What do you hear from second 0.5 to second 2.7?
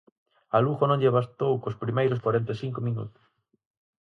Ao Lugo non lle bastou cos primeiros corenta e